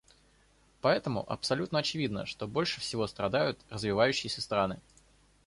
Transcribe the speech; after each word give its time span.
Поэтому 0.81 1.23
абсолютно 1.31 1.77
очевидно, 1.77 2.25
что 2.25 2.47
больше 2.47 2.81
всего 2.81 3.05
страдают 3.05 3.59
развивающиеся 3.69 4.41
страны. 4.41 4.79